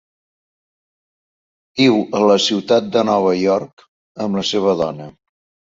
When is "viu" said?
1.83-1.99